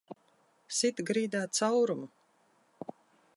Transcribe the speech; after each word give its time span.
Sit 0.77 1.01
grīdā 1.09 1.41
caurumu! 1.59 2.11